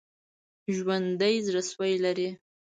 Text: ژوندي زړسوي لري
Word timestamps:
ژوندي 0.75 1.35
زړسوي 1.47 1.93
لري 2.05 2.29